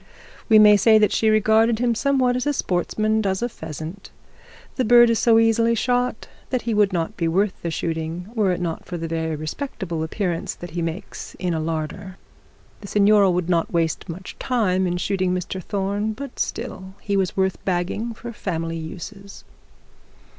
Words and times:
We 0.49 0.57
may 0.57 0.77
say 0.77 0.97
that 0.97 1.11
she 1.11 1.29
regarded 1.29 1.77
him 1.77 1.93
somewhat 1.93 2.35
as 2.35 2.47
a 2.47 2.53
sportsman 2.53 3.21
does 3.21 3.43
a 3.43 3.47
pheasant. 3.49 4.09
The 4.75 4.83
bird 4.83 5.11
is 5.11 5.19
so 5.19 5.37
easily 5.37 5.75
shot, 5.75 6.27
that 6.49 6.63
he 6.63 6.73
would 6.73 6.91
not 6.91 7.15
be 7.15 7.27
worth 7.27 7.61
the 7.61 7.69
shooting 7.69 8.27
were 8.33 8.51
it 8.51 8.59
not 8.59 8.83
for 8.85 8.97
the 8.97 9.07
very 9.07 9.35
respectable 9.35 10.01
appearance 10.01 10.55
that 10.55 10.71
he 10.71 10.81
makes 10.81 11.35
in 11.35 11.53
a 11.53 11.59
larder. 11.59 12.17
The 12.79 12.87
signora 12.87 13.29
would 13.29 13.47
not 13.47 13.71
waste 13.71 14.09
much 14.09 14.39
time 14.39 14.87
in 14.87 14.97
shooting 14.97 15.35
Mr 15.35 15.61
Thorne, 15.61 16.13
but 16.13 16.39
still 16.39 16.95
he 16.99 17.15
was 17.15 17.37
worth 17.37 17.63
bagging 17.63 18.15
for 18.15 18.33
family 18.33 18.77
uses. 18.77 19.43